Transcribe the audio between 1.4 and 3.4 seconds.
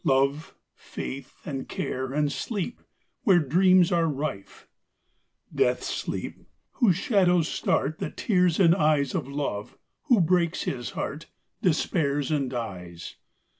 and care, and sleep, Where